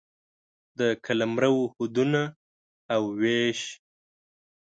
[0.79, 2.21] د قلمرو حدونه
[2.93, 3.59] او وېش